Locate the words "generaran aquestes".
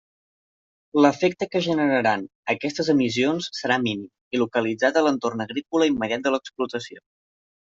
1.65-2.89